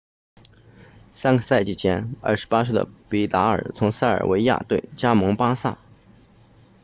[1.13, 5.77] 三个赛季前28岁的比达尔 vidal 从塞维利亚队加盟巴萨